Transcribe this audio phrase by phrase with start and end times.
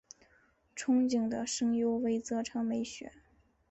[0.75, 3.11] 憧憬的声优为泽城美雪。